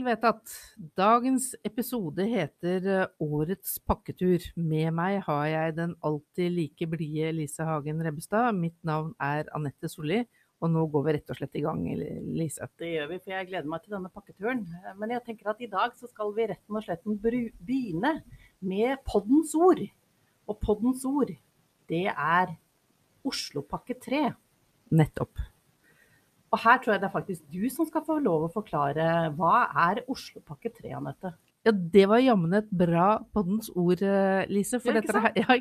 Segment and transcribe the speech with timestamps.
[0.00, 0.52] til Vedtatt.
[0.96, 4.40] Dagens episode heter eh, Årets pakketur.
[4.56, 8.56] Med meg har jeg den alltid like blide Lise Hagen Rebbestad.
[8.56, 10.22] Mitt navn er Anette Solli,
[10.62, 11.82] og nå går vi rett og slett i gang,
[12.32, 12.70] Lise.
[12.80, 14.64] Det gjør vi, for jeg gleder meg til denne pakketuren.
[14.80, 18.14] Eh, Men jeg tenker at i dag så skal vi rett og slett begynne
[18.64, 19.84] med poddens ord.
[20.48, 21.34] Og poddens ord,
[21.92, 22.56] det er
[23.28, 24.30] Oslopakke 3.
[24.96, 25.49] Nettopp.
[26.50, 29.04] Og her tror jeg det er faktisk du som skal få lov å forklare
[29.38, 31.30] hva er Oslopakke 3, Anette?
[31.66, 34.80] Ja, det var jammen et bra poddens ord, eh, Lise.
[34.80, 35.58] For det dette her, ja,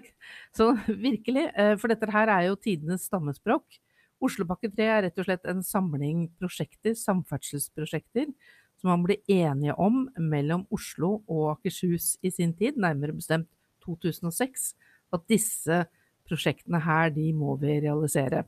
[0.56, 1.50] så virkelig.
[1.54, 3.78] eh, For dette her er jo tidenes stammespråk.
[4.24, 8.32] Oslopakke 3 er rett og slett en samling prosjekter, samferdselsprosjekter,
[8.80, 13.52] som man ble enige om mellom Oslo og Akershus i sin tid, nærmere bestemt
[13.86, 14.72] 2006,
[15.16, 15.84] at disse
[16.28, 18.46] prosjektene her, de må vi realisere.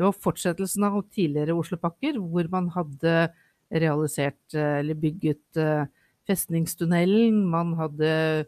[0.00, 3.28] Det var fortsettelsen av tidligere Oslopakker, hvor man hadde
[3.68, 5.82] realisert eh, eller bygget eh,
[6.24, 8.46] Festningstunnelen, man hadde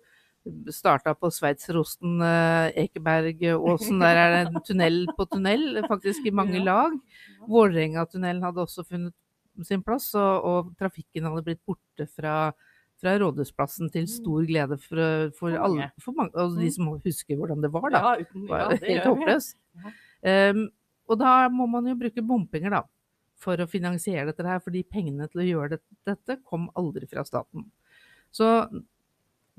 [0.72, 6.64] starta på Sveitserosten, eh, Ekebergåsen, der er det en tunnel på tunnel, faktisk i mange
[6.64, 6.96] lag.
[7.44, 9.12] Vålerenga-tunnelen hadde også funnet
[9.68, 12.50] sin plass, og, og trafikken hadde blitt borte fra,
[12.96, 16.76] fra Rådhusplassen til stor glede for, for, alle, for mange, og de Mm.
[16.80, 18.16] som husker hvordan det var, da.
[18.24, 19.58] Det var helt håpløst.
[20.24, 20.70] Um,
[21.12, 22.82] og da må man jo bruke bompenger, da,
[23.42, 27.66] for å finansiere dette her, fordi pengene til å gjøre dette kom aldri fra staten.
[28.32, 28.48] Så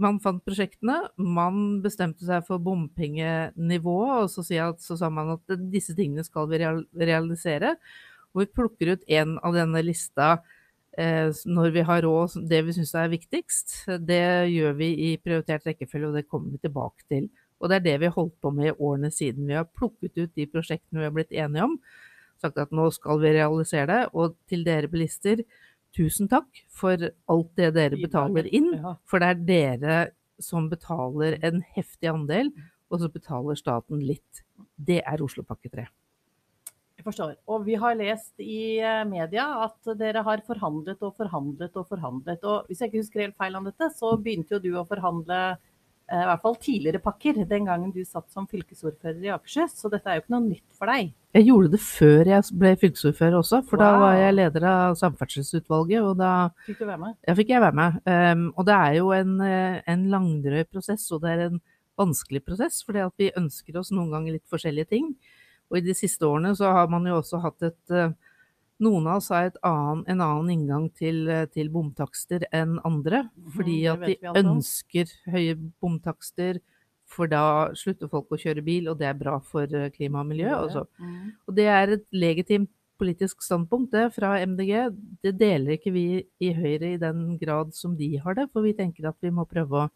[0.01, 4.43] man fant prosjektene, man bestemte seg for bompengenivået, og så,
[4.81, 7.75] så sa man at disse tingene skal vi realisere.
[8.33, 10.31] Og vi plukker ut en av denne lista
[10.97, 13.75] eh, når vi har råd, det vi syns er viktigst.
[14.01, 17.29] Det gjør vi i prioritert rekkefølge, og det kommer vi tilbake til.
[17.63, 19.47] Og det er det vi har holdt på med i årene siden.
[19.47, 21.77] Vi har plukket ut de prosjektene vi har blitt enige om,
[22.43, 24.01] sagt at nå skal vi realisere det.
[24.11, 25.45] Og til dere bilister,
[25.95, 28.73] tusen takk for alt det dere betaler inn.
[29.07, 29.97] For det er dere
[30.43, 32.51] som betaler en heftig andel,
[32.91, 34.43] og så betaler staten litt.
[34.75, 35.87] Det er Oslopakke 3.
[36.99, 37.37] Jeg forstår.
[37.49, 42.43] Og vi har lest i eh, media at dere har forhandlet og forhandlet og forhandlet.
[42.43, 45.39] Og hvis jeg ikke husker helt feil om dette, så begynte jo du å forhandle
[46.11, 49.77] i hvert fall tidligere pakker den gangen du satt som fylkesordfører i Akershus.
[49.79, 51.13] Så dette er jo ikke noe nytt for deg.
[51.33, 56.03] Jeg gjorde det før jeg ble fylkesordfører også, for da var jeg leder av samferdselsutvalget,
[56.05, 56.33] og da
[56.67, 57.15] Fikk du være med?
[57.25, 58.01] ja, fikk jeg være med.
[58.05, 61.61] Um, og det er jo en, eh, en langdrøy prosess, og det er en
[61.97, 65.15] vanskelig prosess, fordi vi ønsker oss noen ganger litt forskjellige ting.
[65.71, 68.13] Og i de siste årene så har man jo også hatt et eh,
[68.81, 73.29] Noen av oss har et annen, en annen inngang til, eh, til bomtakster enn andre.
[73.55, 76.59] Fordi Mhm, at de ønsker høye bomtakster,
[77.05, 80.27] for da slutter folk å kjøre bil, og det er bra for eh, klima og
[80.27, 80.49] miljø.
[80.49, 80.87] Altså.
[80.99, 81.33] Mm.
[81.47, 82.69] Og det er et legitimt
[82.99, 84.95] politisk standpunkt det, fra MDG.
[85.21, 88.73] Det deler ikke vi i Høyre i den grad som de har det, for vi
[88.73, 89.89] tenker at vi må prøve å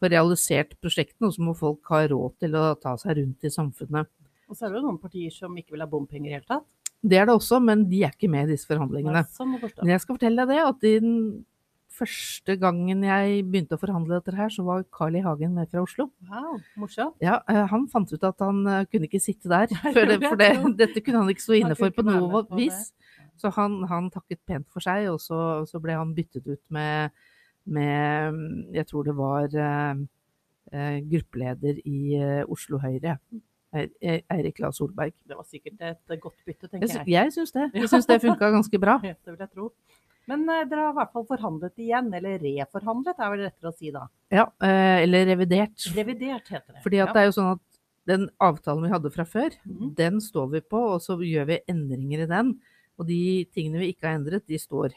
[0.00, 3.52] få realisert prosjektene, og så må folk ha råd til å ta seg rundt i
[3.52, 4.10] samfunnet.
[4.48, 6.50] Og så er det jo noen partier som ikke vil ha bompenger i det hele
[6.50, 6.66] tatt.
[7.04, 9.26] Det er det også, men de er ikke med i disse forhandlingene.
[9.36, 9.58] Sånn.
[9.60, 11.10] Men jeg skal fortelle deg det, at den
[11.94, 15.22] første gangen jeg begynte å forhandle dette her, så var Carl I.
[15.24, 16.08] Hagen med fra Oslo.
[16.30, 17.16] Wow, morsomt.
[17.22, 20.40] Ja, eh, han fant ut at han eh, kunne ikke sitte der, for, det, for
[20.40, 20.50] det,
[20.82, 22.90] dette kunne han ikke stå inne for på noe på vis.
[23.40, 25.38] Så han, han takket pent for seg, og så,
[25.68, 27.14] så ble han byttet ut med,
[27.66, 28.42] med
[28.76, 30.04] Jeg tror det var eh,
[30.72, 33.18] eh, gruppeleder i Oslo Høyre,
[33.74, 35.12] Eirik Lahl Solberg.
[35.26, 37.06] Det var sikkert et godt bytte, tenker sy- jeg.
[37.14, 37.70] jeg syns det.
[37.74, 38.98] Jeg syns det funka ganske bra.
[39.10, 39.72] Ja, Det vil jeg tro.
[40.26, 43.76] Men eh, dere har i hvert fall forhandlet igjen, eller reforhandlet er vel rettere å
[43.76, 44.06] si da.
[44.32, 45.88] Ja, eh, eller revidert.
[45.94, 46.82] Revidert heter det.
[46.86, 47.60] Fordi at det er jo sånn at
[48.08, 49.94] den avtalen vi hadde fra før, Mhm.
[49.96, 52.54] den står vi på, og så gjør vi endringer i den.
[52.98, 54.92] Og de tingene vi ikke har endret, de står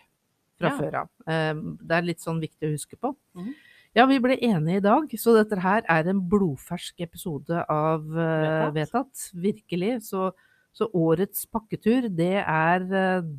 [0.59, 0.77] fra Ja.
[0.77, 1.09] før av.
[1.27, 3.15] Um, Det er litt sånn viktig å huske på.
[3.35, 3.53] Mhm.
[3.95, 8.67] Ja, vi ble enige i dag, så dette her er en blodfersk episode av uh,
[8.75, 9.29] Vedtatt.
[9.33, 9.93] Virkelig.
[10.09, 10.31] Så,
[10.75, 13.29] så årets pakketur, det er uh,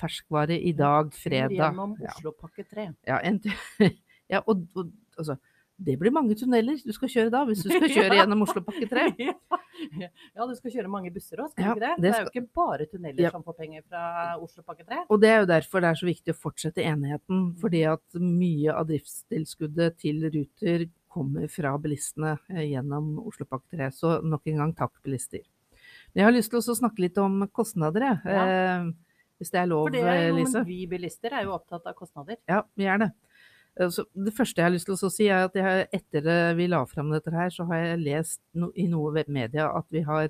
[0.00, 1.56] ferskvare i dag, fredag.
[1.58, 2.14] Gjennom Ja.
[2.16, 2.88] Oslopakke 3.
[3.10, 3.40] Ja, en,
[4.32, 5.36] ja og, og altså,
[5.80, 9.04] det blir mange tunneler du skal kjøre da, hvis du skal kjøre gjennom Oslopakke 3.
[10.04, 12.02] ja, du skal kjøre mange busser òg, skal Ja, du ikke det?
[12.04, 13.30] det er jo ikke bare tunneler Ja.
[13.34, 14.02] som får penger fra
[14.44, 15.02] Oslopakke 3.
[15.08, 18.74] Og det er jo derfor det er så viktig å fortsette enigheten, fordi at mye
[18.76, 23.88] av driftstilskuddet til Ruter kommer fra bilistene eh, gjennom Oslopakke 3.
[23.96, 25.42] Så nok en gang takk, bilister.
[26.12, 28.20] Men jeg har lyst til å snakke litt om kostnader, jeg.
[28.26, 28.44] Ja.
[28.84, 28.90] Eh,
[29.40, 30.60] hvis det er lov, For det er jo, Lise?
[30.68, 32.36] vi bilister er jo opptatt av kostnader.
[32.50, 33.06] Ja, vi er det.
[33.80, 36.68] Eh, Så det første jeg har lyst til å si, er at jeg, etter vi
[36.70, 40.28] la fram dette her, så har jeg lest no, i noe media at vi har,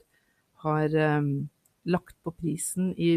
[0.64, 1.48] har um,
[1.84, 3.16] lagt på prisen i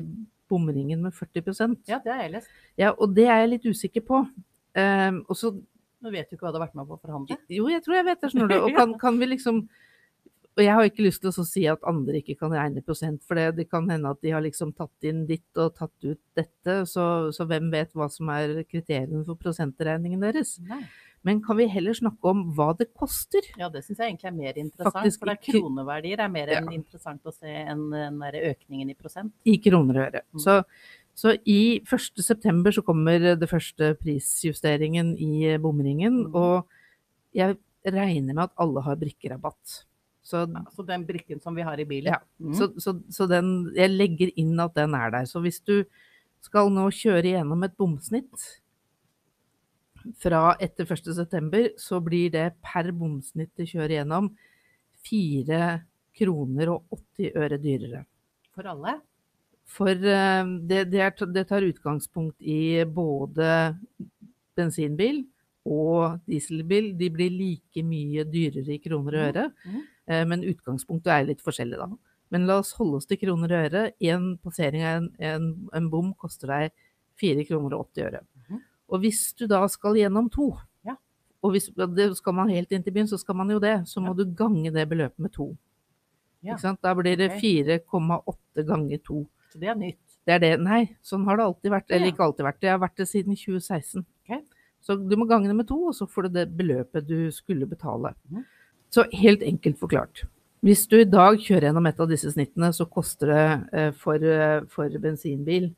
[0.49, 2.49] bomringen med 40% Ja, det har jeg lest.
[2.79, 4.25] Ja, og det er jeg litt usikker på.
[4.73, 5.53] Um, og så
[6.03, 7.35] Nå vet du ikke hva du har vært med på å forhandle.
[7.47, 8.55] Jo, jeg tror jeg vet det, skjønner du.
[8.67, 9.61] Og kan, kan vi liksom
[10.53, 13.33] Og jeg har ikke lyst til å si at andre ikke kan regne prosent, for
[13.39, 16.75] det, det kan hende at de har liksom tatt inn ditt og tatt ut dette,
[16.85, 20.59] så, så hvem vet hva som er kriteriene for prosentregningen deres.
[20.69, 20.83] Nei.
[21.25, 23.45] Men kan vi heller snakke om hva det koster?
[23.57, 24.93] Ja, det syns jeg egentlig er mer interessant.
[24.97, 26.59] Faktisk for det er kroneverdier er mer Ja.
[26.75, 29.31] interessant å se enn den der økningen i prosent.
[29.47, 30.21] I kroner og øre.
[30.35, 30.41] Mm.
[30.43, 30.57] Så,
[31.15, 32.19] så i 1.
[32.21, 36.35] september så kommer det første prisjusteringen i bomringen, Mm.
[36.35, 36.67] og
[37.33, 37.57] jeg
[37.87, 39.85] regner med at alle har brikkerabatt.
[40.23, 42.13] Så altså den brikken som vi har i bilen.
[42.15, 42.53] Ja, Mm.
[42.57, 45.25] Så, så, så den, jeg legger inn at den er der.
[45.29, 45.83] Så hvis du
[46.43, 48.47] skal nå kjøre gjennom et bomsnitt
[50.19, 54.31] fra etter 1.9, så blir det per bomsnitt du kjører gjennom
[55.07, 55.61] 4
[56.17, 58.03] kroner og 80 øre dyrere.
[58.53, 58.97] For alle.
[59.73, 63.77] For eh, det, det, er, det tar utgangspunkt i både
[64.57, 65.23] bensinbil
[65.63, 66.91] og dieselbil.
[66.99, 69.47] De blir like mye dyrere i kroner og øre.
[69.63, 69.79] Mm.
[69.79, 71.87] Eh, Men utgangspunktet er litt forskjellig, da.
[72.33, 73.81] Men la oss holde oss til kroner og øre.
[74.03, 75.45] En passering av en, en,
[75.77, 76.71] en bom koster deg
[77.21, 78.23] 4 kroner og 80 øre.
[78.43, 78.61] Mhm.
[78.93, 80.49] Og hvis du da skal gjennom to,
[80.85, 80.95] Ja.
[81.41, 84.01] og hvis det skal man helt inn til byen, så skal man jo det, så
[84.03, 85.55] må du gange det beløpet med to.
[86.43, 86.57] Ja.
[86.57, 89.23] Da blir det 4,8 ganger to.
[89.51, 90.17] Så det er nytt.
[90.25, 90.51] Det er det.
[90.59, 91.91] Nei, sånn har det alltid vært.
[91.91, 92.59] Eller ikke alltid vært.
[92.59, 94.05] Det har vært det siden 2016.
[94.25, 94.41] Okay.
[94.83, 97.67] Så du må gange det med to, og så får du det beløpet du skulle
[97.69, 98.13] betale.
[98.29, 98.43] Mhm.
[98.93, 100.23] Så helt enkelt forklart.
[100.63, 104.21] Hvis du i dag kjører gjennom et av disse snittene, så koster det eh, for,
[104.23, 105.71] eh, for bensinbil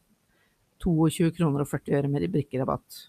[0.83, 2.99] 22 kroner og 40 øre mer i brikkerabatt.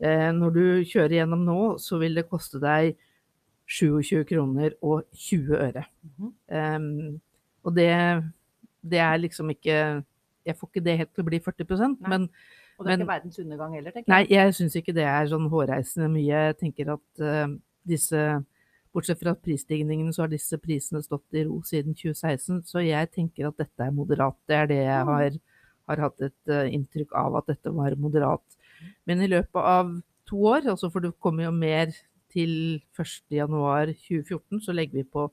[0.00, 2.96] Eh, Når du kjører gjennom nå, så vil det koste deg
[3.68, 5.84] 27 kroner og 20 øre.
[6.06, 6.32] Mhm.
[6.48, 7.20] Um,
[7.66, 7.88] og det,
[8.86, 10.04] det er liksom ikke
[10.46, 12.08] Jeg får ikke det helt til å bli 40 Nei.
[12.08, 12.28] men
[12.78, 14.28] Og det er Men- ikke verdens undergang heller, tenker jeg.
[14.28, 16.26] nei, jeg syns ikke det er sånn hårreisende mye.
[16.46, 17.56] Jeg tenker at uh,
[17.88, 18.44] disse
[18.96, 22.62] Bortsett fra prisstigningene, så har disse prisene stått i ro siden 2016.
[22.64, 24.38] Så jeg tenker at dette er moderat.
[24.48, 25.10] Det er det jeg Mm.
[25.12, 25.38] har,
[25.90, 28.56] har hatt et eh, inntrykk av at dette var moderat.
[29.06, 29.92] Men i løpet av
[30.26, 31.92] to år, altså for det kommer jo mer
[32.32, 35.26] til 1.1.2014, så legger vi på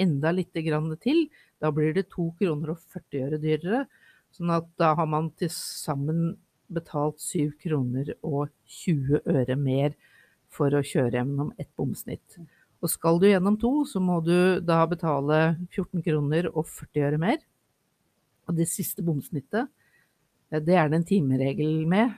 [0.00, 1.26] enda litt grann til.
[1.60, 3.84] Da blir det 2 kroner og 40 øre dyrere.
[4.32, 6.36] Sånn at da har man til sammen
[6.72, 9.94] betalt 7 kroner og 20 øre mer
[10.52, 12.38] for å kjøre gjennom et bomsnitt.
[12.82, 17.18] Og skal du gjennom to, så må du da betale 14 kroner og 40 øre
[17.22, 17.38] mer.
[18.50, 19.68] Og det siste bomsnittet,
[20.50, 22.16] eh, det er det en timeregel med.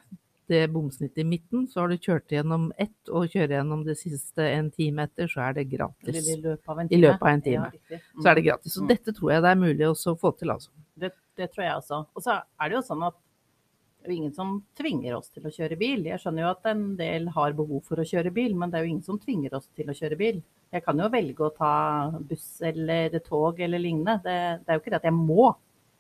[0.49, 4.45] Det bomsnittet i midten, så har du kjørt gjennom ett, og kjører gjennom det siste
[4.45, 6.09] en time etter, så er det gratis.
[6.09, 7.13] Eller I løpet av en time.
[7.15, 7.71] av en time.
[7.89, 8.23] Ja, mm.
[8.23, 8.73] Så er det gratis.
[8.75, 8.89] Så Mm.
[8.89, 10.69] dette tror jeg det er mulig å få til, altså.
[11.01, 12.07] Det, det tror jeg også.
[12.15, 13.15] Og så er det jo sånn at
[14.05, 16.03] det er jo ingen som tvinger oss til å kjøre bil.
[16.05, 18.85] Jeg skjønner jo at en del har behov for å kjøre bil, men det er
[18.85, 20.43] jo ingen som tvinger oss til å kjøre bil.
[20.77, 21.71] Jeg kan jo velge å ta
[22.21, 24.19] buss eller tog eller lignende.
[24.21, 25.55] Det, det er jo ikke det at jeg må.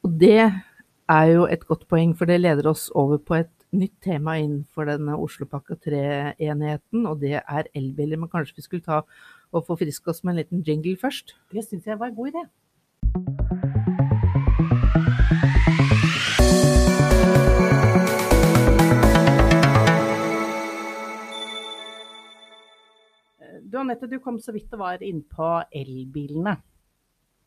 [0.04, 3.96] Og det er jo et godt poeng, for det leder oss over på et nytt
[4.04, 8.20] tema innenfor denne Oslopakke 3-enheten, og det er elbiler.
[8.20, 9.00] Men kanskje vi skulle ta
[9.48, 11.38] og forfriske oss med en liten jingle først?
[11.56, 13.63] Det syns jeg var en god idé.
[23.64, 26.58] Du Anette, du kom så vidt og var innpå elbilene.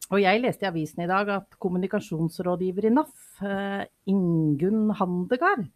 [0.08, 5.68] Og jeg leste i avisen i dag at kommunikasjonsrådgiver i NAF, eh, Ingunn Handegard,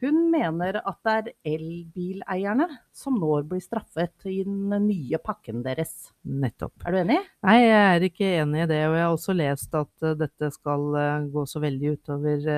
[0.00, 6.14] hun mener at det er elbileierne som nå blir straffet i den nye pakken deres.
[6.24, 6.86] Nettopp.
[6.86, 7.18] Er du enig?
[7.44, 10.52] Nei, jeg er ikke enig i det, og jeg har også lest at eh, dette
[10.54, 12.48] skal eh, gå så veldig utover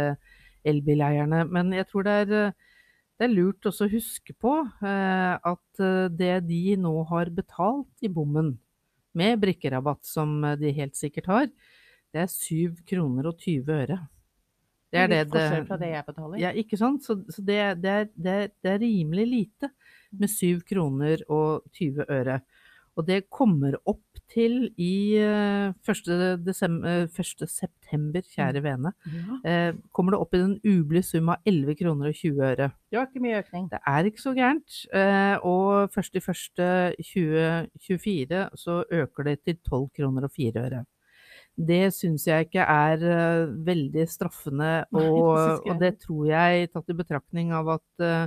[0.62, 1.42] elbileierne.
[1.50, 2.52] Men jeg tror det er,
[3.22, 4.52] det er lurt også å huske på
[4.82, 8.56] eh, at eh, det de nå har betalt i bommen,
[9.14, 11.46] med brikkerabatt som eh, de helt sikkert har,
[12.12, 14.00] det er 7 kroner og 20 øre.
[14.90, 16.40] Det er det Litt forskjell fra det det jeg betaler.
[16.42, 17.06] ja, ikke sant?
[17.06, 19.70] Så, så det, det, er, det, er, det er rimelig lite
[20.18, 22.40] med 7 kroner og 20 øre.
[22.99, 25.76] Og det kommer opp til i eh, 1.
[26.44, 27.49] Desember, eh, 1.
[27.49, 32.06] september, kjære vene, Ja, eh, kommer det opp i den ublide sum av 11 kroner
[32.11, 32.70] og 20 øre.
[32.90, 33.64] det var ikke mye økning.
[33.70, 34.87] Det er ikke så gærent.
[34.92, 40.84] Eh, og 1.1.2024 så øker det til 12 kroner og 4 øre.
[41.52, 46.70] Det syns jeg ikke er uh, veldig straffende, Nei, det og, og det tror jeg,
[46.72, 48.25] tatt i betraktning av at, eh,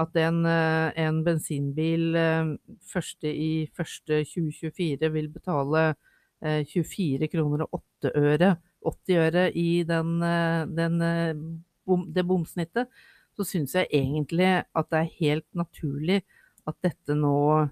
[0.00, 2.52] at en, eh, en bensinbil eh,
[2.92, 5.94] første i første 2024 vil betale
[6.40, 12.88] eh, 24 kroner og 8 øre, 80 øre i den, eh, den eh, det bomsnittet,
[13.36, 16.22] så syns jeg egentlig at det er helt naturlig
[16.68, 17.68] at dette nå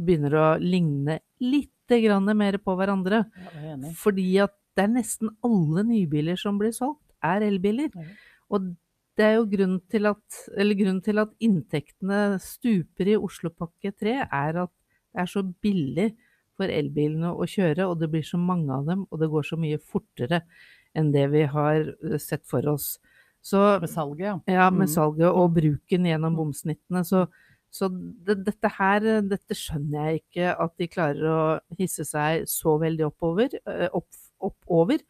[0.00, 3.24] begynner å ligne litt grann mer på hverandre.
[3.34, 3.76] Ja.
[3.98, 7.90] Fordi at det er nesten alle nybiler som blir solgt, er elbiler.
[8.48, 8.70] Og
[9.20, 14.16] det er jo grunnen til at, eller grunnen til at inntektene stuper i Oslopakke 3,
[14.24, 14.72] er at
[15.12, 16.10] det er så billig
[16.56, 19.56] for elbilene å kjøre, og det blir så mange av dem, og det går så
[19.60, 20.42] mye fortere
[20.96, 22.94] enn det vi har eh, sett for oss.
[23.42, 24.34] Så Med salget, ja.
[24.52, 24.94] ja, med Mm.
[24.94, 26.38] salget og bruken gjennom Mm.
[26.40, 27.04] bomsnittene.
[27.08, 27.22] Så,
[27.72, 32.74] så det, dette her, dette skjønner jeg ikke at de klarer å hisse seg så
[32.82, 34.08] veldig oppover, eh, opp,
[34.40, 35.00] oppover.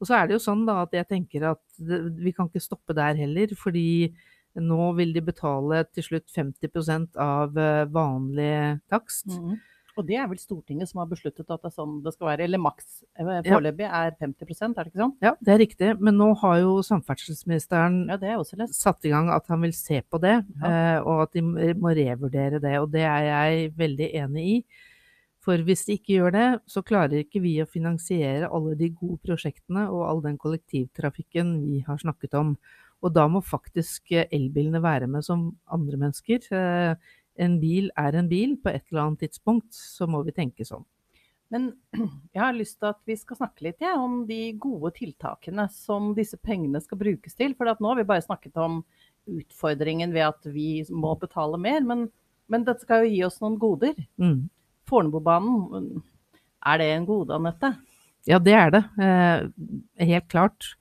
[0.00, 2.96] Og så er det jo sånn da at jeg tenker at vi kan ikke stoppe
[2.96, 4.12] der heller, fordi
[4.62, 9.26] nå vil de betale til slutt 50 av eh, vanlig takst.
[9.26, 9.56] Mm.
[9.94, 12.46] Og det er vel Stortinget som har besluttet at det er sånn det skal være.
[12.48, 15.14] Eller maks eh, foreløpig er 50 er det ikke sånn?
[15.22, 18.18] Ja, det er riktig, men nå har jo samferdselsministeren Ja,
[18.74, 21.02] satt i gang at han vil se på det, ja.
[21.02, 21.44] og at de
[21.78, 22.74] må revurdere det.
[22.82, 24.58] Og det er jeg veldig enig i.
[25.44, 29.20] For hvis de ikke gjør det, så klarer ikke vi å finansiere alle de gode
[29.26, 32.54] prosjektene og all den kollektivtrafikken vi har snakket om.
[33.04, 36.48] Og da må faktisk eh, elbilene være med som andre mennesker.
[36.54, 38.56] Eh, En bil er en bil.
[38.62, 40.84] På et eller annet tidspunkt så må vi tenke sånn.
[41.52, 41.72] Men
[42.34, 46.12] jeg har lyst til at vi skal snakke litt ja, om de gode tiltakene som
[46.16, 47.56] disse pengene skal brukes til.
[47.58, 48.84] For at nå har vi bare snakket om
[49.30, 51.82] utfordringen ved at vi må betale mer.
[51.84, 52.06] Men,
[52.46, 53.98] men dette skal jo gi oss noen goder.
[54.22, 54.46] Mm.
[54.88, 56.02] Fornebubanen,
[56.64, 57.74] er det en gode, Anette?
[58.28, 58.82] Ja, det er det.
[59.04, 60.74] Eh, helt klart.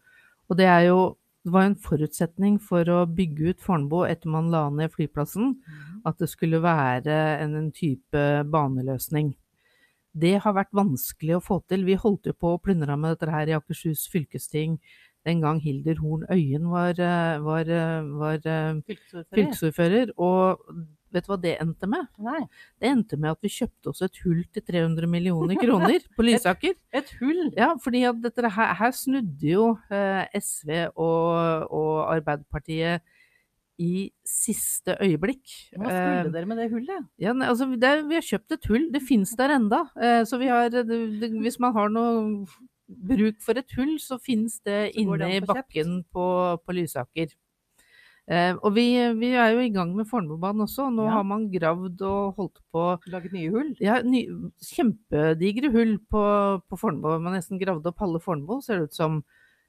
[0.50, 1.00] Og det er jo
[1.44, 5.58] det var en forutsetning for å bygge ut Fornebu etter man la ned flyplassen,
[6.08, 9.34] at det skulle være en, en type baneløsning.
[10.14, 11.84] Det har vært vanskelig å få til.
[11.84, 14.78] Vi holdt jo på å plundre med dette her i Akershus fylkesting
[15.28, 19.36] den gang Hildur Horn Øyen var, var, var, eh, var eh, Fylkesordfører?
[19.36, 20.14] fylkesordfører.
[20.18, 20.64] Og
[21.14, 22.08] vet du hva det endte med?
[22.26, 22.42] Nei.
[22.82, 26.76] Det endte med at vi kjøpte oss et hull til 300 millioner kroner på Lysaker.
[26.94, 27.44] Et hull!
[27.58, 33.02] Ja, fordi at dette her, her snudde jo eh, SV og, og Arbeiderpartiet
[33.82, 35.42] i siste øyeblikk.
[35.74, 37.08] Hva Eh, skulle dere med det hullet?
[37.20, 39.80] ja, altså, det, vi har kjøpt et hull, det fins der enda.
[39.98, 42.46] Eh, så vi har, det, det, hvis man har noe
[42.94, 46.26] bruk for et hull, så finnes det Så inne i bakken på,
[46.62, 47.34] på Lysaker.
[48.32, 48.86] Eh, og vi,
[49.20, 50.86] vi er jo i gang med Fornebubanen også.
[50.96, 51.18] Nå Ja.
[51.18, 53.74] har man gravd og holdt på Laget nye hull?
[53.84, 54.22] ja, ny,
[54.64, 56.22] kjempedigre hull på,
[56.70, 57.10] på Fornebu.
[57.20, 59.24] Man har nesten gravd opp halve Fornebu, ser det ut som.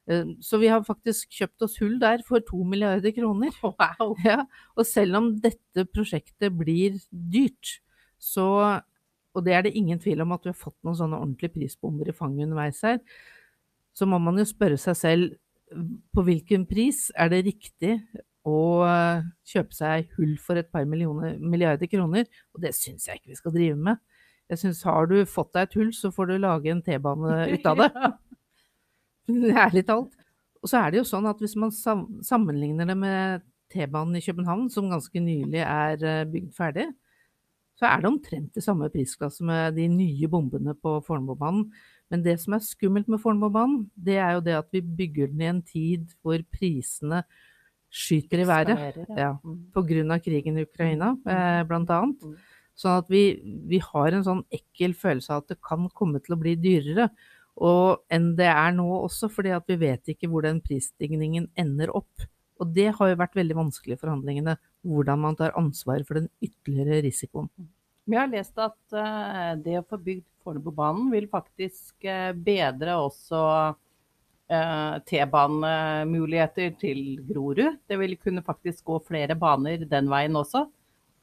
[0.06, 3.50] Eh, Så vi har faktisk kjøpt oss hull der for to milliarder kroner.
[3.64, 4.14] Wow!
[4.24, 4.44] Ja,
[4.76, 7.80] og selv om dette prosjektet blir dyrt,
[8.20, 8.82] så
[9.34, 12.06] Og det er det ingen tvil om at vi har fått noen sånne ordentlige prisbomber
[12.06, 13.00] i fanget underveis her.
[13.92, 15.32] Så må man jo spørre seg selv
[16.14, 17.96] på hvilken pris er det riktig
[18.44, 22.28] å eh, kjøpe seg hull for et par millioner, milliarder kroner?
[22.54, 24.02] Og det syns jeg ikke vi skal drive med.
[24.52, 27.70] Jeg syns har du fått deg et hull, så får du lage en T-bane ut
[27.70, 27.90] av det.
[29.64, 30.12] Ærlig talt.
[30.64, 34.68] Og så er det jo sånn at hvis man sammenligner det med T-banen i København,
[34.72, 36.86] som ganske nylig er eh, bygd ferdig,
[37.74, 41.66] så er det omtrent i samme prisklasse med de nye bombene på Fornebubanen.
[42.12, 45.42] Men det som er skummelt med Fornebubanen, det er jo det at vi bygger den
[45.42, 47.24] i en tid hvor prisene
[47.94, 48.98] skyter i været.
[49.14, 49.36] Ja,
[49.74, 50.02] Pga.
[50.14, 52.22] av krigen i Ukraina, eh, blant annet.
[52.22, 52.34] Mm.
[52.74, 53.22] Sånn at vi,
[53.70, 57.08] vi har en sånn ekkel følelse av at det kan komme til å bli dyrere.
[57.62, 61.92] Og enn det er nå også, fordi at vi vet ikke hvor den prisstigningen ender
[61.94, 62.26] opp.
[62.58, 66.28] Og det har jo vært veldig vanskelig i forhandlingene, hvordan man tar ansvar for den
[66.42, 67.48] ytterligere risikoen.
[68.10, 73.38] Vi har lest at eh, det å få bygd Fornebubanen vil faktisk eh, bedre også
[73.40, 73.76] eh,
[75.08, 77.78] T-banemuligheter til Grorud.
[77.88, 80.66] Det vil kunne faktisk gå flere baner den veien også.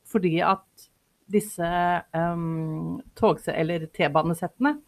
[0.09, 0.87] Fordi at
[1.31, 1.67] disse
[2.17, 2.97] um,
[3.93, 4.79] T-banesettene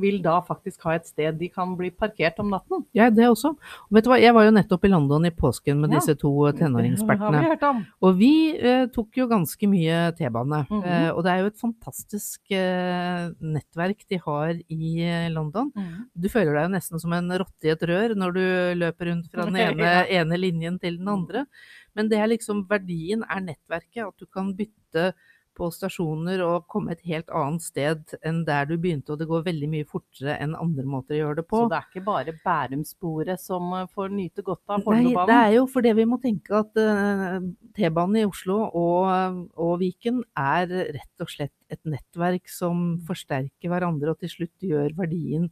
[0.00, 2.84] vil da faktisk ha et sted de kan bli parkert om natten.
[2.96, 3.50] Ja, det også.
[3.56, 5.98] Og vet du hva, jeg var jo nettopp i London i påsken med Ja.
[6.00, 7.42] disse to Det har tenåringspertene.
[7.60, 7.84] vi.
[8.02, 10.66] Og vi eh, tok jo ganske mye T-bane.
[10.70, 10.82] Mhm.
[10.84, 15.70] eh, og det er jo et fantastisk eh, nettverk de har i eh, London.
[16.16, 18.44] Du føler deg jo nesten som en rotte i et rør når du
[18.80, 20.04] løper rundt fra den ene, Ja.
[20.22, 21.46] ene linjen til den andre.
[21.94, 25.12] Men det er liksom verdien er nettverket, at du kan bytte
[25.56, 29.44] på stasjoner og komme et helt annet sted enn der du begynte, og det går
[29.46, 31.62] veldig mye fortere enn andre måter å gjøre det på.
[31.64, 35.56] Så det er ikke bare Bærumsporet som eh, får nyte godt av Nei, det er
[35.58, 37.38] jo fordi vi må tenke at eh,
[37.76, 44.12] T-banen i Oslo og, og Viken er rett og slett et nettverk som forsterker hverandre
[44.12, 45.48] og til slutt gjør verdien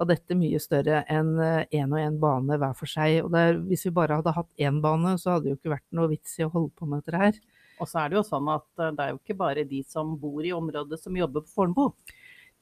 [0.00, 3.18] av dette mye større enn én og én bane hver for seg.
[3.26, 5.90] Og der, hvis vi bare hadde hatt én bane, så hadde det jo ikke vært
[5.98, 7.42] noe vits i å holde på med dette her.
[7.80, 10.14] Og så er det jo sånn at eh, det er jo ikke bare de som
[10.20, 11.88] bor i området som jobber på Fornebu.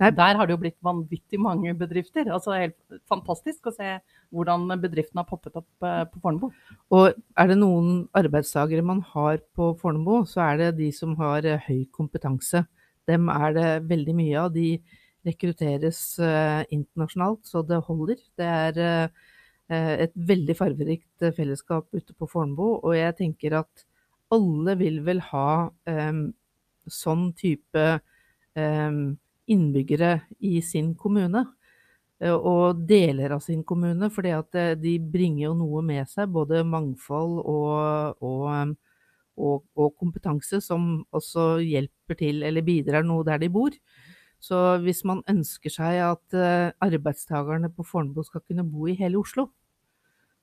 [0.01, 2.25] Der har det jo blitt vanvittig mange bedrifter.
[2.33, 3.99] Altså det er helt fantastisk å se
[4.33, 6.47] hvordan bedriften har poppet opp eh, på Fornebu.
[6.97, 11.45] Og er det noen arbeidstakere man har på Fornebu, så er det de som har
[11.45, 12.65] eh, høy kompetanse.
[13.11, 14.55] Dem er det veldig mye av.
[14.57, 14.79] De
[15.27, 15.99] rekrutteres
[16.73, 18.21] internasjonalt, så det holder.
[18.41, 19.11] Det er
[19.69, 23.85] et veldig farverikt fellesskap ute på Fornebu, og jeg tenker at
[24.31, 26.21] alle vil vel ha um,
[26.91, 27.87] sånn type
[28.57, 29.01] um,
[29.51, 30.13] innbyggere
[30.47, 31.45] i sin kommune.
[32.21, 36.65] eh, Og deler av sin kommune, fordi eh, de bringer jo noe med seg, både
[36.65, 38.75] mangfold og, og,
[39.37, 43.75] og, og kompetanse, som også hjelper til eller bidrar noe der de bor.
[44.41, 49.21] Så hvis man ønsker seg at eh, arbeidstakerne på Fornebu skal kunne bo i hele
[49.21, 49.51] Oslo,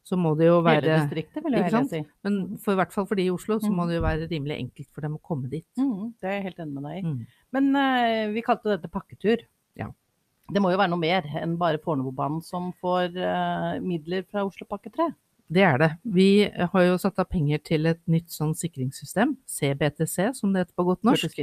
[0.07, 1.99] så må det jo Hele være distriktet, vil jeg heller si.
[2.23, 3.89] Men for, i hvert fall for de i Oslo, så må Mhm.
[3.91, 5.67] det jo være rimelig enkelt for dem å komme dit.
[5.77, 7.05] Mm, det er jeg helt enig med deg i.
[7.07, 7.27] Mm.
[7.57, 9.43] Men uh, vi kalte dette pakketur.
[9.75, 9.89] Ja.
[10.47, 14.93] Det må jo være noe mer enn bare Fornebubanen som får uh, midler fra Oslopakke
[14.95, 15.09] 3.
[15.49, 15.89] Det er det.
[16.03, 16.29] Vi
[16.71, 20.85] har jo satt av penger til et nytt sånn sikringssystem, CBTC som det heter på
[20.89, 21.35] godt norsk.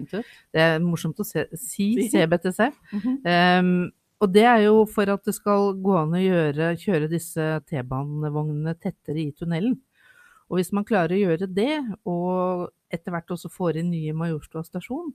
[0.52, 2.70] Det er morsomt å se, si CBTC.
[2.92, 3.16] Mm -hmm.
[3.24, 3.92] Ehm,
[4.22, 8.76] og det er jo for at det skal gå an å gjøre, kjøre disse T-banevognene
[8.78, 9.76] tettere i tunnelen.
[10.48, 14.62] Og hvis man klarer å gjøre det, og etter hvert også får inn nye Majorstua
[14.66, 15.10] stasjon,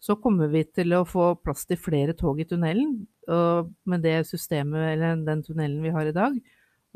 [0.00, 4.94] så kommer vi til å få plass til flere tog i tunnelen med det systemet,
[4.94, 6.38] eller den tunnelen vi har i dag.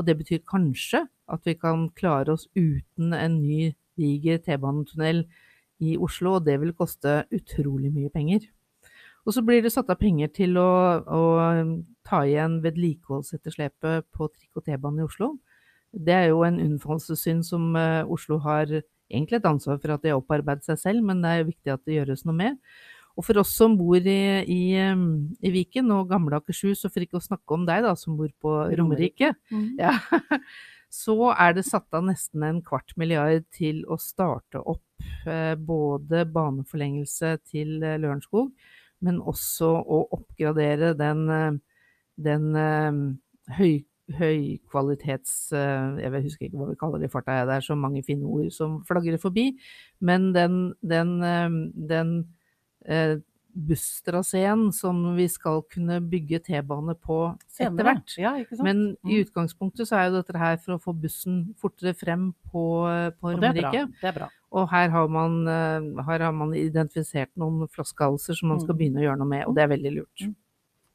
[0.01, 5.23] Og det betyr kanskje at vi kan klare oss uten en ny diger T-banetunnel
[5.85, 8.49] i Oslo, og det vil koste utrolig mye penger.
[9.25, 11.23] Og så blir det satt av penger til å, å
[12.05, 15.35] ta igjen vedlikeholdsetterslepet på trikk og T-bane i Oslo.
[15.95, 20.13] Det er jo en unnfallelsessynd som eh, Oslo har egentlig et ansvar for at de
[20.13, 22.61] har opparbeidet seg selv, men det er jo viktig at det gjøres noe med.
[23.15, 25.05] Og for oss som bor i, i, eh,
[25.47, 28.31] i Viken og gamle Akershus, og for ikke å snakke om deg da, som bor
[28.43, 29.67] på Romerike, mm.
[29.81, 29.95] ja,
[30.95, 36.27] så er det satt av nesten en kvart milliard til å starte opp eh, både
[36.35, 38.51] baneforlengelse til eh, Lørenskog,
[39.05, 41.59] men også å oppgradere den, eh,
[42.29, 43.03] den eh,
[43.59, 43.75] høy,
[44.19, 45.37] høykvalitets...
[45.57, 48.25] eh, Jeg husker ikke hva vi kaller det i farta, det er så mange fine
[48.29, 49.51] ord som flagrer forbi.
[50.01, 52.17] Men den, den, den,
[52.89, 53.23] den
[53.55, 57.19] busstraseen som vi skal kunne bygge T-bane på
[57.59, 58.15] etter hvert.
[58.19, 58.33] Ja?
[58.63, 59.25] Men i Mm.
[59.25, 62.65] utgangspunktet så er jo dette her for å få bussen fortere frem på,
[63.21, 63.71] på Og det er bra.
[63.71, 63.93] Romerike.
[64.03, 64.29] Er.
[64.53, 68.79] Og her har, man, eh, her har man identifisert noen flaskehalser som man skal Mm.
[68.79, 70.35] begynne å gjøre noe med, og det er veldig lurt.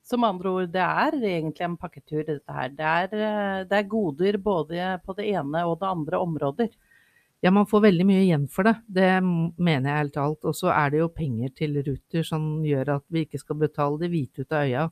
[0.04, 2.70] Som med andre ord, det er egentlig en pakketur, dette her.
[2.70, 6.70] Det er, eh, det er goder både på det ene og det andre områder.
[7.42, 8.76] Ja, man får veldig mye igjen for det.
[8.92, 10.42] Det mener jeg helt alt.
[10.50, 14.02] Og så er det jo penger til Ruter som gjør at vi ikke skal betale
[14.02, 14.90] det hvite ut av øya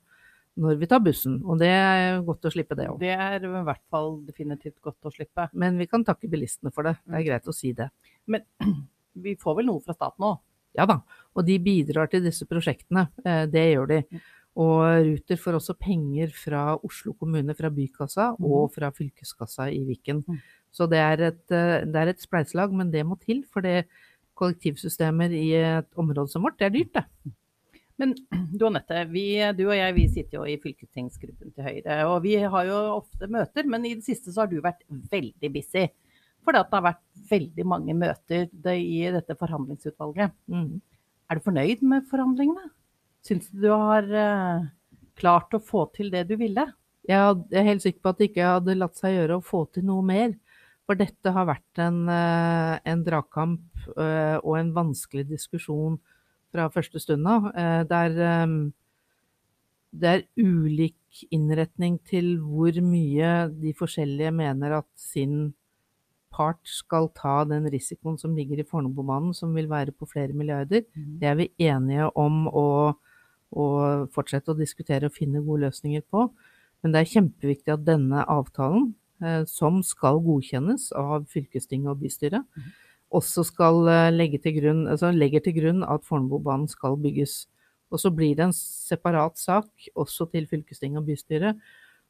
[0.57, 1.35] når vi tar bussen.
[1.45, 3.01] Og det er godt å slippe det òg.
[3.03, 5.49] Det er i hvert fall definitivt godt å slippe.
[5.53, 6.95] Men vi kan takke bilistene for det.
[7.05, 7.91] Det er greit å si det.
[8.25, 8.45] Men
[9.17, 10.35] Vi får vel noe fra staten òg.
[10.77, 10.99] Ja da,
[11.33, 13.07] og de bidrar til disse prosjektene.
[13.25, 14.01] Eh, Det gjør de.
[14.57, 20.23] Og Ruter får også penger fra Oslo kommune, fra bykassa og fra fylkeskassa i Viken.
[20.25, 20.39] Mm.
[20.73, 23.43] Så det er, et, eh, det er et spleiselag, men det må til.
[23.53, 23.85] For det
[24.37, 27.33] kollektivsystemer i et område som vårt, det er dyrt, det.
[27.97, 28.13] Men
[28.57, 32.01] du Anette, vi, du og jeg vi sitter jo i fylkestingsgruppen til Høyre.
[32.09, 35.53] Og vi har jo ofte møter, men i det siste så har du vært veldig
[35.53, 35.87] busy.
[36.45, 40.33] Fordi at det har vært veldig mange møter i dette forhandlingsutvalget.
[40.47, 40.77] Mm.
[41.27, 42.69] Er du fornøyd med forhandlingene?
[43.27, 44.67] Syns du du har eh,
[45.19, 46.67] klart å få til det du ville?
[47.07, 49.87] Jeg er helt sikker på at det ikke hadde latt seg gjøre å få til
[49.87, 50.35] noe mer.
[50.87, 55.99] For dette har vært en, eh, en dragkamp eh, og en vanskelig diskusjon
[56.55, 57.51] fra første stund av.
[57.91, 58.13] Der
[59.97, 65.53] det er ulik innretning til hvor mye de forskjellige mener at sin
[66.33, 70.85] part skal ta den risikoen som ligger i Fornebubanen, som vil være på flere milliarder.
[70.93, 72.67] Det er vi enige om å,
[73.51, 73.65] å
[74.13, 76.27] fortsette å diskutere og finne gode løsninger på.
[76.83, 78.91] Men det er kjempeviktig at denne avtalen,
[79.23, 82.45] eh, som skal godkjennes av fylkestinget og bystyret,
[83.13, 87.45] også skal eh, legge til grunn, altså legger til grunn at Fornebubanen skal bygges.
[87.91, 91.61] Og så blir det en separat sak også til fylkestinget og bystyret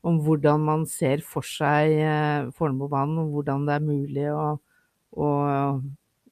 [0.06, 4.48] om hvordan man ser for seg eh, Fornebubanen, og hvordan det er mulig å,
[5.18, 5.30] å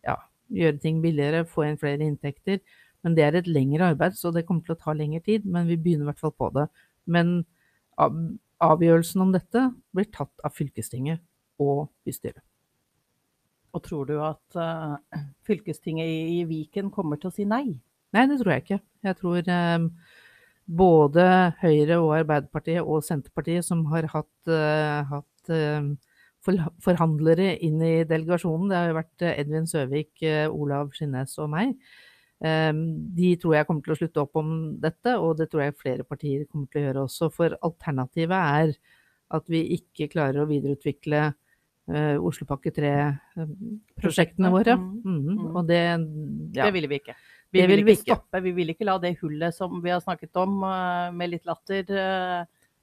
[0.06, 0.18] ja,
[0.54, 2.62] gjøre ting billigere, få inn flere inntekter.
[3.06, 5.46] Men det er et lengre arbeid, så det kommer til å ta lengre tid.
[5.46, 6.66] Men vi begynner i hvert fall på det.
[7.06, 7.38] Men
[8.66, 11.22] avgjørelsen om dette blir tatt av fylkestinget
[11.62, 12.44] og bystyret.
[13.76, 14.96] Og tror du at uh,
[15.48, 17.76] fylkestinget i, Viken kommer til å si nei?
[18.16, 18.80] Nei, det tror jeg ikke.
[19.04, 19.90] Jeg tror um,
[20.80, 21.26] både
[21.60, 25.92] Høyre og Arbeiderpartiet og Senterpartiet, som har hatt, uh, hatt uh,
[26.86, 30.12] forhandlere inn i delegasjonen, det har jo vært Edvin Søvik,
[30.54, 31.74] Olav Skinnes og meg,
[32.42, 34.50] de tror jeg kommer til å slutte opp om
[34.84, 37.30] dette, og det tror jeg flere partier kommer til å gjøre også.
[37.34, 38.74] For alternativet er
[39.36, 44.76] at vi ikke klarer å videreutvikle eh, Oslopakke 3-prosjektene våre.
[44.78, 44.92] Mm.
[45.06, 45.56] Mhm, Mm.
[45.56, 45.80] Og det,
[46.56, 46.66] ja.
[46.66, 47.16] Det ville vi ikke.
[47.52, 48.16] Vi Det vil vil vi ikke ikke.
[48.20, 48.42] stoppe.
[48.44, 51.86] Vi vil ikke la det hullet som vi har snakket om eh, med litt latter,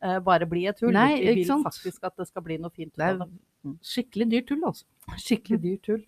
[0.03, 0.93] eh, bare bli et hull.
[0.93, 1.65] Nei, vi vil sant?
[1.67, 3.21] faktisk at det skal bli noe fint Det er
[3.83, 4.85] skikkelig dyrt tull, altså.
[5.19, 6.03] Skikkelig dyrt hull.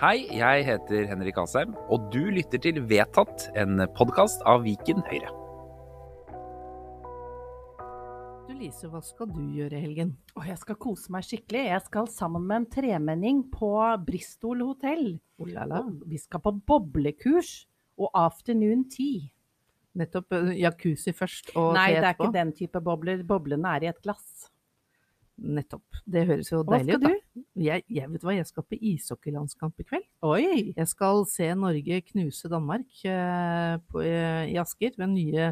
[0.00, 5.28] Hei, jeg heter Henrik Asheim, og du lytter til Vedtatt, en podkast av Viken Høyre.
[8.48, 10.14] Du Lise, hva skal du gjøre i helgen?
[10.32, 11.66] Å, jeg skal kose meg skikkelig.
[11.68, 13.70] Jeg skal sammen med en tremenning på
[14.06, 15.04] Bristol hotell.
[15.38, 15.82] Oh la la.
[15.84, 17.52] Og Vi skal på boblekurs
[18.00, 19.28] og afternoon tea.
[20.00, 23.20] Nettopp eh, jacuzzi først og Nei, det er ikke den type bobler.
[23.28, 24.48] Boblene er i et glass.
[25.42, 25.82] Nettopp.
[26.06, 27.02] Det høres jo Hva deilig ut.
[27.02, 27.10] ut, da.
[27.34, 27.44] du?
[27.66, 30.06] Jeg, jeg vet hva, jeg skal på ishockeylandskamp i kveld.
[30.22, 30.72] Oi!
[30.76, 34.94] Jeg skal se Norge knuse Danmark eh, på, eh, i Asker.
[34.98, 35.48] ved nye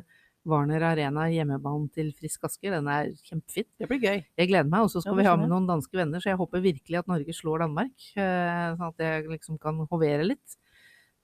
[0.48, 2.76] Warner Arena hjemmebanen til Frisk Asker.
[2.78, 3.66] Den er kjempefin.
[3.82, 4.22] Det blir gøy.
[4.40, 4.86] Jeg gleder meg.
[4.86, 7.34] Og så skal vi ha med noen danske venner, så jeg håper virkelig at Norge
[7.36, 7.92] slår Danmark.
[8.16, 10.56] eh, Sånn at jeg liksom kan hovere litt.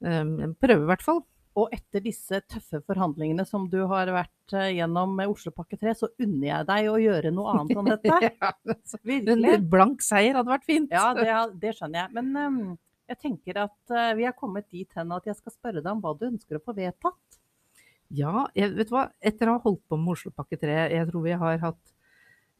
[0.04, 1.22] Um, Prøve, i hvert fall.
[1.56, 6.10] Og etter disse tøffe forhandlingene som du har vært eh, gjennom med Oslopakke 3, så
[6.20, 8.04] unner jeg deg å gjøre noe annet.
[8.06, 10.92] Ja, altså, En blank seier hadde vært fint.
[10.92, 11.30] Ja, det,
[11.62, 12.12] det skjønner jeg.
[12.18, 12.60] Men um,
[13.08, 16.04] jeg tenker at uh, vi er kommet dit hen at jeg skal spørre deg om
[16.04, 17.40] hva du ønsker å få vedtatt.
[18.14, 19.08] Ja, jeg, vet du hva?
[19.24, 21.96] Etter å ha holdt på med Oslopakke 3, jeg tror vi har hatt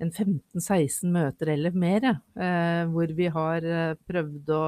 [0.03, 2.05] en 15-16 møter eller mer,
[2.37, 4.65] eh, hvor vi har eh, prøvd å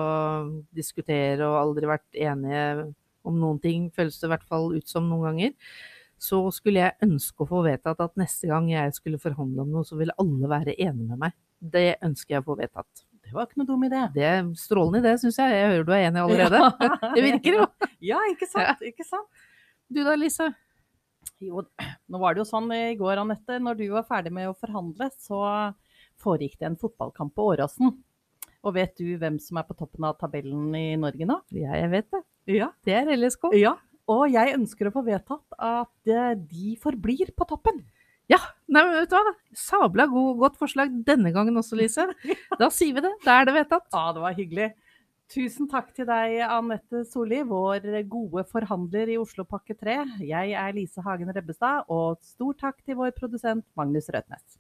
[0.73, 2.63] diskutere og aldri vært enige
[3.29, 5.55] om noen ting, føles det i hvert fall ut som noen ganger.
[6.19, 9.87] Så skulle jeg ønske å få vedtatt at neste gang jeg skulle forhandle om noe,
[9.87, 11.37] så ville alle være enige med meg.
[11.59, 13.05] Det ønsker jeg å få vedtatt.
[13.29, 14.01] Det var ikke noe dum idé.
[14.15, 15.53] Det er strålende idé, syns jeg.
[15.53, 16.61] Jeg hører du er enig allerede.
[17.15, 17.67] Det virker jo.
[18.09, 18.83] Ja, ikke sant?
[18.89, 19.45] Ikke sant?
[19.93, 20.49] Du da, Lise?
[21.45, 21.63] Jo,
[22.09, 25.11] nå var det jo sånn i går, Anette, når du var ferdig med å forhandle,
[25.21, 25.43] så
[26.23, 27.93] foregikk det en fotballkamp på Åråsen.
[28.67, 31.39] Og vet du hvem som er på toppen av tabellen i Norge nå?
[31.55, 32.23] Ja, jeg vet det.
[32.49, 32.71] Ja.
[32.87, 33.51] Det er LSK.
[33.61, 33.77] ja.
[34.09, 37.83] Og jeg ønsker å få vedtatt at eh, de forblir på toppen.
[38.33, 38.39] Ja,
[38.73, 39.35] nei, men vet du hva?
[39.57, 42.07] Sabla god, godt forslag denne gangen også, Lise.
[42.61, 43.11] Da sier vi det.
[43.27, 43.85] Da er det vedtatt.
[43.93, 44.71] Ja, det var hyggelig.
[45.29, 49.99] Tusen takk til deg, Anette Solli, vår gode forhandler i Oslopakke 3.
[50.25, 54.57] Jeg er Lise Hagen Rebbestad, og stor takk til vår produsent Magnus Røtnes.